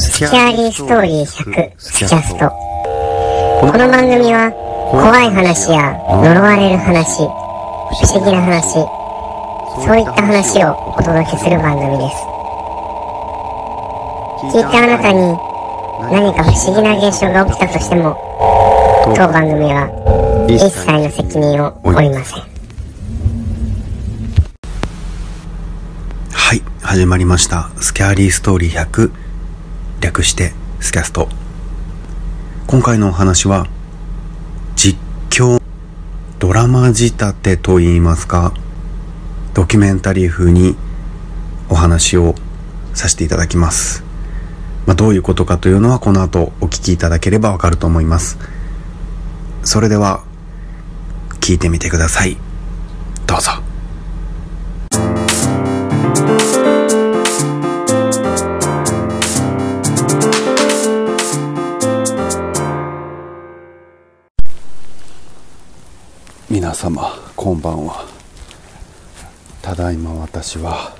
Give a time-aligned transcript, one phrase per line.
[0.00, 2.48] スキャーリーストーリー100スキャスト。
[2.48, 4.50] この番組は
[4.90, 7.28] 怖い話や呪われる話不
[8.08, 12.16] 思議な話そういった話をお届けする番組です。
[14.56, 15.20] 聞いたあなたに
[16.10, 18.16] 何か不思議な現象が起きたとしても
[19.14, 19.92] 当番組は
[20.48, 22.42] 一切の責任を負いません。
[26.32, 27.68] はい、始まりました。
[27.82, 29.29] スキャーリーストーリー100、
[30.10, 31.28] 略してスキャスト。
[32.66, 33.68] 今回のお話は、
[34.74, 34.98] 実
[35.30, 35.62] 況、
[36.40, 38.52] ドラマ仕立てと言いますか、
[39.54, 40.74] ドキュメンタリー風に
[41.68, 42.34] お話を
[42.92, 44.02] させていただきます。
[44.86, 48.36] まあ、どういうことかというのはこの後お聞きいただければわかると思います。
[49.62, 50.24] それでは、
[51.38, 52.36] 聞いてみてください。
[53.28, 53.69] どうぞ。
[67.60, 68.06] ばんは。
[69.62, 70.96] ただいま私は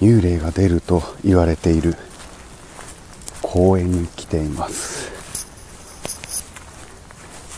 [0.00, 1.94] 幽霊が出ると言われている。
[3.42, 5.10] 公園に来ています。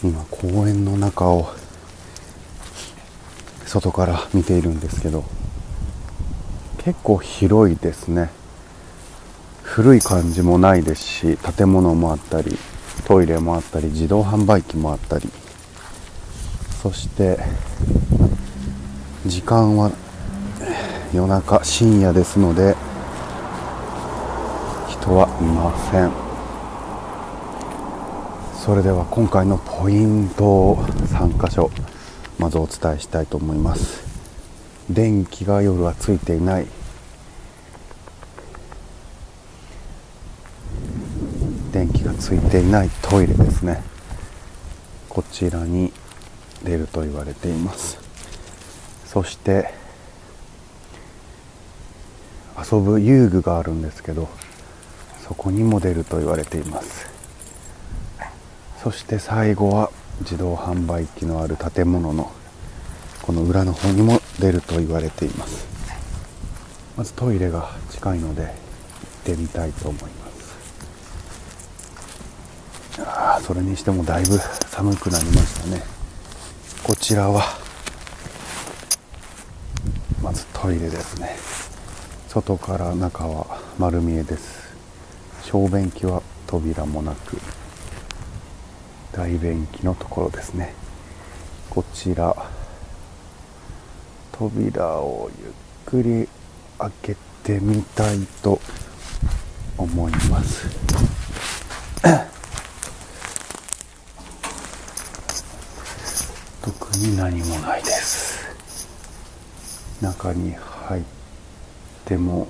[0.02, 1.52] 今公園の中を
[3.66, 5.24] 外から見ているんですけど
[6.78, 8.30] 結構広いですね。
[9.62, 12.58] 古い感じもないですし建物もあったり
[13.06, 15.28] トイレもあったり自動販売機もあったり。
[16.82, 17.38] そして
[19.24, 19.92] 時間は
[21.14, 22.74] 夜中深夜ですので
[24.88, 26.10] 人はいません。
[28.60, 31.70] それでは今回のポイントを3箇所
[32.40, 34.02] まずお伝えしたいと思います。
[34.90, 36.66] 電気が夜はついていない。
[41.70, 43.84] 電気がついていないトイレですね。
[45.08, 45.92] こちらに
[46.64, 47.98] 出ると言われています。
[49.06, 49.72] そして
[52.56, 54.28] 遊ぶ遊具があるんですけど
[55.26, 57.10] そこにも出ると言われています。
[58.82, 59.90] そして最後は
[60.20, 62.32] 自動販売機のある建物の
[63.22, 65.66] この裏の方にも出ると言われています。
[66.96, 68.52] まずトイレが近いので行っ
[69.24, 70.12] てみたいと思います。
[73.04, 75.91] あそれにしてもだいぶ寒くなりましたね。
[76.84, 77.44] こちらは。
[80.20, 81.36] まずトイレですね。
[82.28, 84.74] 外から中は丸見えです。
[85.44, 87.38] 小便器は扉もなく。
[89.12, 90.74] 大便器のところですね。
[91.70, 92.34] こちら。
[94.32, 95.52] 扉をゆっ
[95.86, 96.28] くり
[96.78, 98.60] 開けてみたいと
[99.78, 100.66] 思います。
[106.98, 108.42] に何もないです。
[110.00, 110.54] 中に
[110.88, 111.02] 入っ
[112.04, 112.48] ても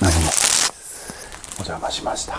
[0.00, 2.38] 何もお邪魔しました。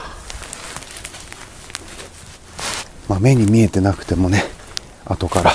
[3.08, 4.44] まあ目に見えてなくてもね
[5.06, 5.52] 後から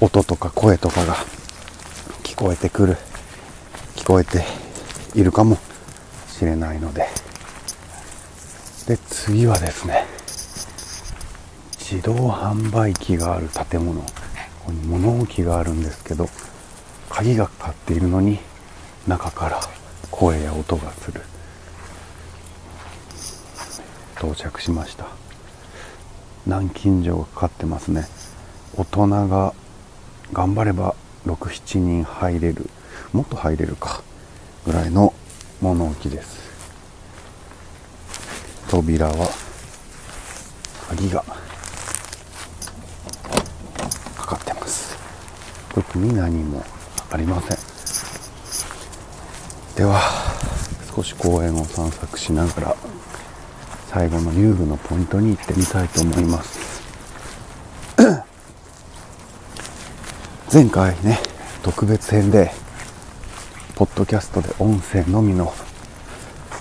[0.00, 1.16] 音とか声とかが
[2.22, 2.96] 聞こえてくる
[3.94, 4.44] 聞こえて
[5.14, 5.58] いるかも
[6.28, 7.06] しれないので。
[8.86, 10.06] で次はですね
[11.88, 14.00] 自動販売機がある建物。
[14.00, 14.06] こ
[14.64, 16.28] こに物置があるんですけど
[17.08, 18.40] 鍵がかかっているのに
[19.06, 19.60] 中から
[20.10, 21.22] 声や音がする。
[24.16, 25.06] 到着しました。
[26.44, 28.08] 南京錠がかかってますね。
[28.76, 29.54] 大人が
[30.32, 32.68] 頑張れば67人入れる。
[33.12, 34.02] もっと入れるか。
[34.64, 35.14] ぐらいの
[35.60, 36.40] 物置です。
[38.68, 39.28] 扉は
[40.88, 41.24] 鍵が
[44.16, 44.96] かかってます
[45.76, 46.64] 特に何も
[47.10, 47.58] ありません。
[49.76, 50.00] では
[50.96, 52.76] 少し公園を散策しながら
[53.90, 56.82] 最後の遊具のポイントに行ってみたいと思います。
[60.50, 61.18] 前回ね
[61.62, 62.52] 特別編で
[63.74, 65.52] ポッドキャストで音声のみの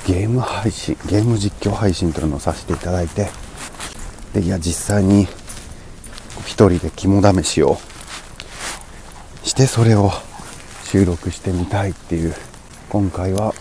[0.05, 3.29] ゲーム配信ゲーム実況配信というのをさせていただいて
[4.33, 5.23] でいや実際に
[6.41, 7.77] 一人で肝試しを
[9.45, 10.11] してそれを
[10.85, 12.33] 収録してみたいっていう。
[12.89, 13.53] 今回は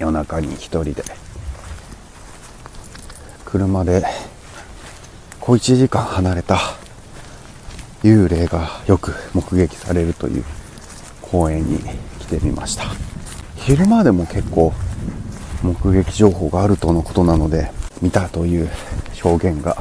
[0.00, 1.04] 夜中に一人で。
[3.44, 4.04] 車で
[5.40, 6.58] 小1時間離れた
[8.02, 10.44] 幽霊がよく目撃されるという
[11.22, 11.78] 公園に
[12.18, 12.86] 来てみました。
[13.54, 14.72] 昼間でも結構
[15.62, 17.70] 目撃情報があるとのことなので
[18.02, 18.68] 見たという
[19.22, 19.76] 表現が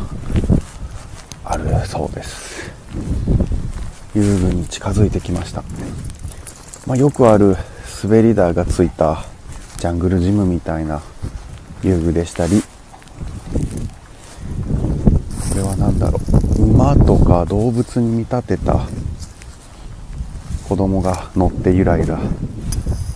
[1.43, 2.71] あるそうです。
[4.17, 5.63] 遊具に近づいてきました、
[6.87, 7.55] まあ、よくある
[8.03, 9.25] 滑り台がついた
[9.77, 11.01] ジャングルジムみたいな
[11.83, 12.61] 遊具でしたり。
[15.49, 16.19] これは何だろ
[16.57, 16.63] う。
[16.63, 18.87] 馬とか動物に見立てた
[20.67, 22.19] 子供が乗ってゆらゆら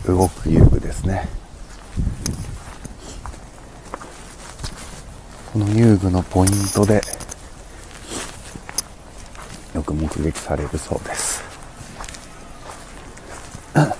[0.08, 1.28] 動く遊具ですね。
[5.54, 7.02] この遊具のポイントで
[10.02, 11.44] 目撃されるそうです。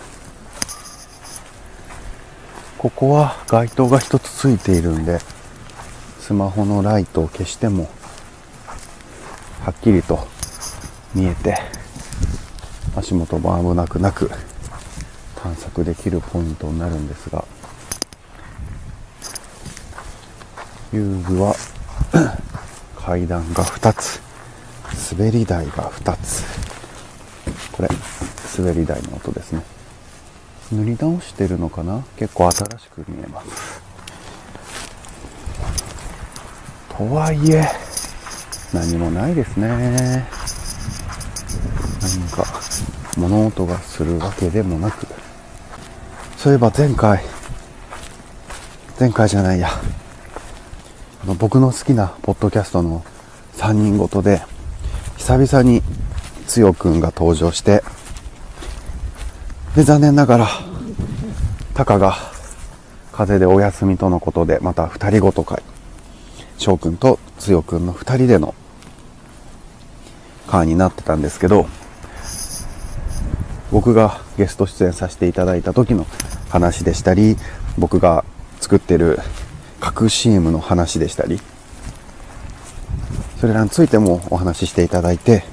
[2.80, 5.20] ここは街灯が一つついているんで
[6.20, 7.88] スマホのライトを消しても
[9.64, 10.28] はっきりと
[11.14, 11.56] 見えて
[12.96, 14.32] 足元も危なくなく
[15.36, 17.46] 探索できるポイントになるんですが
[20.92, 21.56] 遊具は
[22.98, 24.31] 階段が2つ。
[25.12, 26.44] 滑り台が2つ。
[27.72, 27.90] これ
[28.58, 29.64] 滑り台の音ですね。
[30.72, 32.04] 塗り直してるのかな？
[32.18, 33.82] 結構新しく見えます。
[36.98, 37.66] とはいえ
[38.74, 40.28] 何もないですね。
[42.02, 42.46] 何か
[43.18, 45.08] 物音がするわけでもなく。
[46.38, 47.24] そういえば前回
[49.00, 49.70] 前回じゃないや。
[51.40, 53.04] 僕の好きなポッドキャストの
[53.58, 54.42] 3人ごとで
[55.22, 55.84] 久々に
[56.48, 57.84] つよくんが登場して
[59.76, 60.48] で残念ながら
[61.76, 62.16] タカが
[63.12, 65.62] 風邪でお休みとのことでまた2人ごと会。
[66.58, 68.56] 翔くんとつよくんの2人での
[70.48, 71.68] 会になってたんですけど
[73.72, 76.08] 僕がゲスト出演させていただいた時の
[76.50, 77.38] 話でしたり
[77.78, 78.26] 僕が
[78.60, 79.20] 作ってる
[79.80, 81.40] 架空 CM の話でしたり
[83.42, 85.44] それらについてもお話ししていただいて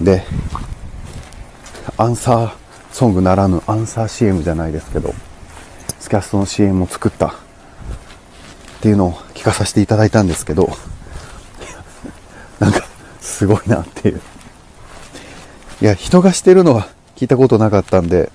[0.00, 0.22] で
[1.98, 2.52] アンサー
[2.90, 5.12] ソングならぬアンサー CM じゃないですけど
[6.00, 7.32] スキャストの CM を作ったっ
[8.80, 10.70] ていうのを聞かさせていただいたんですけど
[12.60, 12.82] なんか
[13.20, 14.22] すごいなっていう。
[15.82, 18.32] いや人がしてるのは聞いたことなかったんで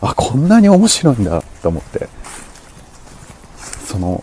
[0.00, 2.08] あこんなに面白いんだと思って。
[3.86, 4.22] その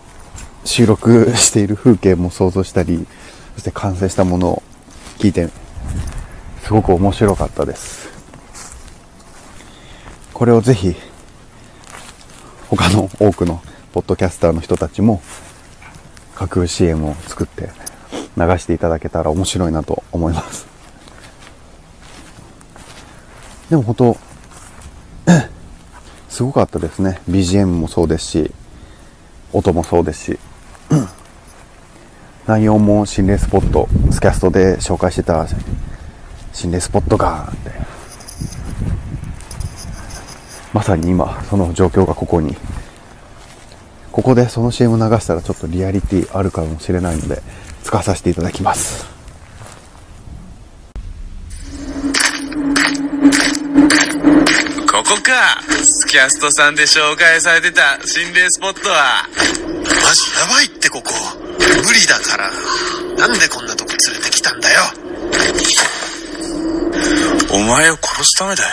[0.63, 3.05] 収録している風景も想像したり
[3.57, 4.63] そして完成したものを
[5.17, 5.49] 聞いて
[6.61, 8.07] すごく面白かったです。
[10.31, 10.95] これをぜひ
[12.69, 13.59] 他の多くの
[13.93, 15.23] ポッドキャスターの人たちも
[16.35, 17.71] 架空 CM を作って
[18.37, 20.67] 流していただけたら面白いなと思います。
[23.71, 24.17] でも本当
[26.29, 27.21] すごかったですね。
[27.27, 28.51] BGM もそうですし
[29.51, 30.39] 音もそうですし。
[32.47, 35.45] 内容も心霊スポットスキャストで紹介してた
[36.53, 37.71] 心霊スポットがって。
[40.71, 42.55] まさに今その状況がここに。
[44.13, 47.41] ここでその CM 流したらちょっとリアリティあるかもしれないので
[47.83, 49.05] 使わさせていただきます。
[54.89, 55.61] ここか。
[55.83, 59.27] スキャストさんで紹介されてた心霊スポットは。
[60.03, 61.11] マジやばいってここ
[61.83, 62.51] 無理だから。
[63.17, 64.81] なんでこんなとこ連れてきたんだよ。
[67.51, 68.69] お前を殺すためだよ。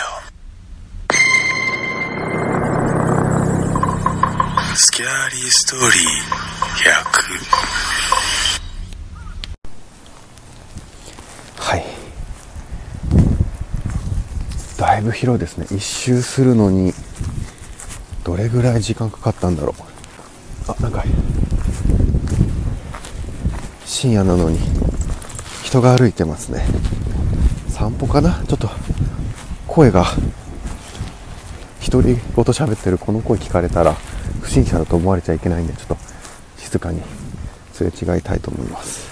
[4.75, 6.35] スキャーリーストーリー。
[11.57, 11.85] 100はい。
[14.77, 15.65] だいぶ広いですね。
[15.71, 16.93] 一周するのに
[18.23, 20.71] どれぐらい時間かかったんだろう。
[20.71, 21.03] あなんか。
[24.05, 24.59] 深夜なのに
[25.63, 26.63] 人が歩いてますね。
[27.69, 28.43] 散歩かな？
[28.47, 28.69] ちょっと
[29.65, 30.05] 声が。
[31.91, 32.99] 独り言喋ってる。
[32.99, 33.95] この声聞かれたら
[34.43, 35.97] 不審者だと思われちゃいけないんでちょっと
[36.57, 37.01] 静かに
[37.73, 39.09] すれ違いたいと思います。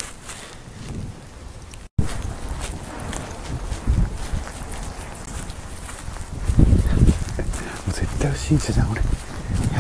[7.94, 9.02] 絶対不審者じゃん俺。
[9.02, 9.08] や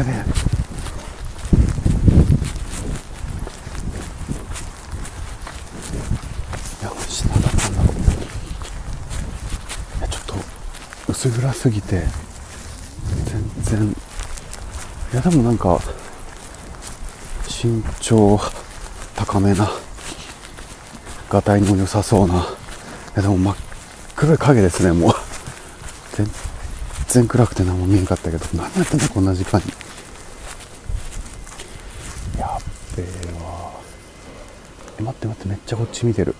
[0.04, 0.34] べやべえ
[6.82, 7.96] いやこれ下だったんだろう
[10.00, 10.24] いやちょっ
[11.06, 12.04] と暗すぎて
[13.26, 13.96] 全然。
[15.14, 15.80] いやでもなんか
[17.48, 18.40] 身長
[19.16, 19.70] 高めな
[21.30, 22.36] がたいの良さそうな。
[22.36, 22.38] い
[23.16, 23.56] やでも真っ
[24.16, 25.14] 黒い影ですねもう。
[26.14, 26.28] 全
[27.08, 28.46] 然暗くて何も見えんかったけど。
[28.54, 29.66] 何やってんだこんな時間に。
[32.40, 32.62] やっ
[32.96, 33.06] べえ
[33.44, 33.72] わ
[35.00, 36.36] え待って待ってめっちゃこっち見てる。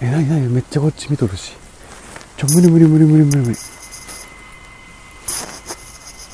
[0.00, 1.52] えなになにめっちゃこっち見とるし。
[2.36, 3.56] ちょ無理無理無理無理無理無理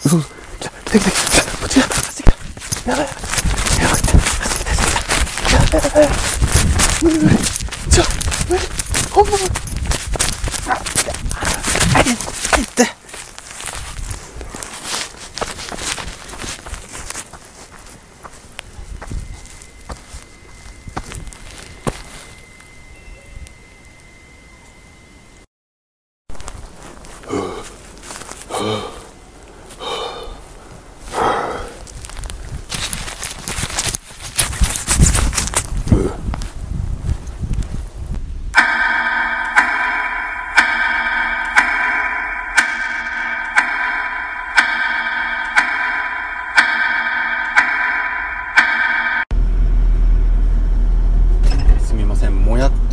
[0.04, 0.28] 嘘嘘
[0.58, 2.32] 来た来た来た来たこっちだ走ってき
[2.84, 3.06] たやばい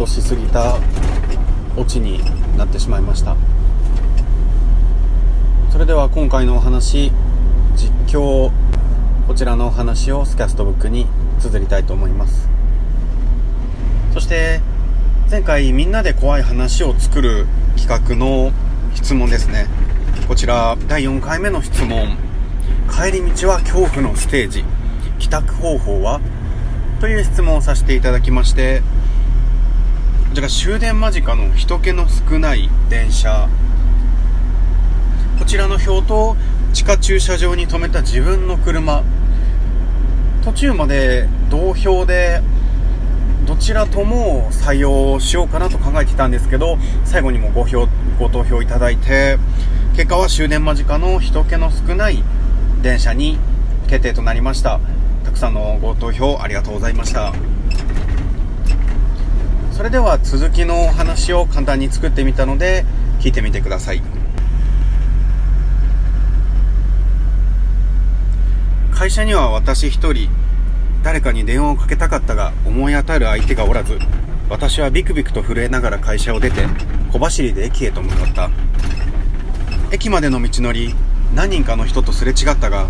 [0.10, 0.80] しすぎた
[1.78, 2.20] オチに
[2.58, 3.38] なってしまいました。
[5.72, 7.12] それでは今回のお話
[7.76, 8.52] 実況
[9.28, 11.06] こちらのお話をスキャストブックに
[11.40, 12.50] 綴りたいと思います。
[14.14, 14.62] そして
[15.30, 17.46] 前回みんなで怖い話を作る
[17.78, 18.52] 企画の
[18.96, 19.68] 質問ですね。
[20.28, 22.18] こちら第4回目の質問。
[22.92, 24.66] 帰り道は恐怖のステージ。
[25.20, 26.20] 帰宅方法は？
[27.00, 28.82] という質問をさせていただきまして
[30.36, 33.50] ちら終電間近の人気の少ない電車。
[35.40, 36.38] こちらの表と
[36.72, 39.04] 地下駐車場に停めた自分の車。
[40.44, 42.42] 途中まで同票で
[43.48, 49.38] どちらとも採用しようかなと考えていたんですけど最後にもご票ご投票いただいて
[49.96, 52.24] 結果は終電間近の人気の少ない
[52.82, 53.38] 電車に
[53.88, 54.80] 決定となりました。
[55.26, 57.34] たくさんのご投票ありがとうございました。
[59.80, 62.84] それでは続きのお話を簡単に作ってみたので
[63.22, 64.02] 聞いてみてください。
[68.92, 70.28] 会社には私一人
[71.02, 73.98] 誰かに電話をかけたかったが思い当たる相手がおらず
[74.50, 76.68] 私はビクビクと震えながら会社を出て
[77.14, 78.50] 小走りで駅へと向かった。
[79.94, 80.94] 駅までの道のり
[81.34, 82.90] 何人かの人とすれ違ったが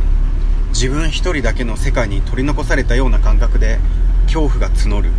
[0.69, 3.77] 自分一人だけの世界に取り残されたような感覚で
[4.25, 5.12] 恐怖が募る。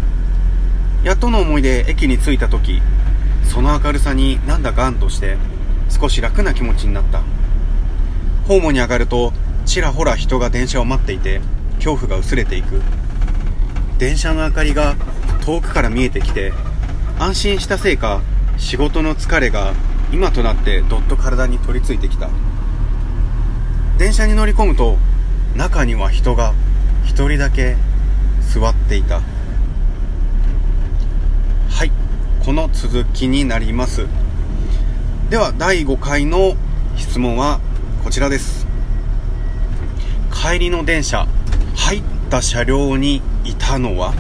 [1.03, 2.83] やっとの思いで駅に着いた時
[3.45, 5.37] その明るさになんだガンとして
[5.89, 7.23] 少し楽な気持ちになった。
[8.47, 9.33] ホームに上がると
[9.65, 11.41] ちらほら人が電車を待っていて
[11.77, 12.81] 恐怖が薄れていく。
[13.99, 14.95] 電車の明かりが
[15.45, 16.53] 遠くから見えてきて
[17.19, 18.21] 安心したせいか
[18.57, 19.73] 仕事の疲れが
[20.13, 22.29] 今となってどっと体に取り付いてきた。
[23.99, 24.97] 電車に乗り込むと
[25.57, 26.55] 中には人が
[27.05, 27.77] 一人だけ
[28.41, 29.21] 座っていた。
[31.71, 31.93] はい。
[32.45, 34.07] この続きになります。
[35.31, 36.55] では第5回の
[36.97, 37.61] 質問は
[38.05, 38.67] こちらです。
[40.33, 41.27] 帰りの電車
[41.75, 44.13] 入った車両にいたのは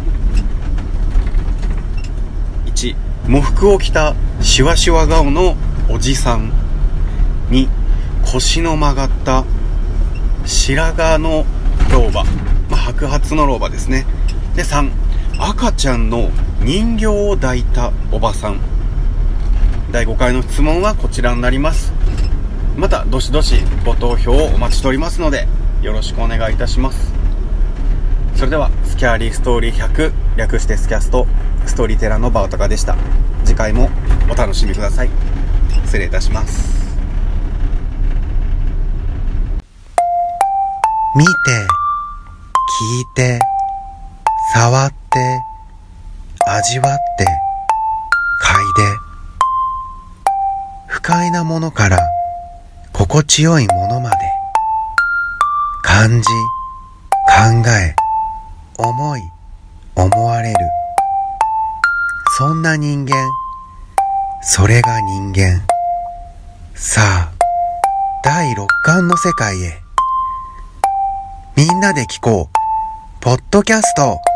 [2.66, 5.56] ？1喪服を着たシワシワ顔の
[5.88, 6.52] おじさん。
[7.50, 7.68] 2
[8.32, 9.44] 腰の曲がった
[10.46, 11.44] 白髪の
[11.92, 12.24] 老婆、
[12.70, 14.06] まあ、白髪の老婆ですね。
[14.54, 14.90] で3
[15.38, 16.30] 赤ちゃんの
[16.62, 18.60] 人形を抱いたおばさん。
[19.92, 21.92] 第5回の質問はこちらになります。
[22.76, 25.48] またどしどしご投票をお待ちしておりますので
[25.82, 27.12] よろしくお願いいたします。
[28.36, 31.26] それではスキャーリーストーリー100略してスキャスト
[31.66, 32.96] ストーリーテラーのバオタカでした。
[33.44, 33.88] 次回も
[34.30, 35.10] お楽しみください。
[35.86, 36.80] 失礼いたします。
[41.16, 43.40] 見て、聞いて、
[44.54, 45.49] 触って、
[46.52, 47.24] 味わって、
[48.42, 48.98] 嗅いで。
[50.88, 52.00] 不快なものから
[52.92, 54.16] 心地よいものまで。
[55.84, 56.28] 感じ、
[57.28, 57.94] 考え、
[58.78, 59.20] 思い、
[59.94, 60.56] 思われる。
[62.36, 63.14] そんな人間、
[64.42, 65.62] それが人間。
[66.74, 67.32] さあ、
[68.24, 69.78] 第六感の世界へ。
[71.54, 72.60] みんなで聞こう。
[73.20, 74.18] ポッドキャスト。「